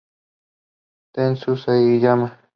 [1.13, 2.27] Tetsu Sugiyama